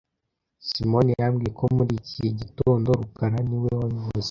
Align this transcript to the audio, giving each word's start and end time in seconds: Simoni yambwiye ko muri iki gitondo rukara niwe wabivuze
Simoni 0.67 1.11
yambwiye 1.21 1.51
ko 1.59 1.63
muri 1.75 1.91
iki 2.01 2.25
gitondo 2.39 2.89
rukara 2.99 3.37
niwe 3.47 3.69
wabivuze 3.79 4.19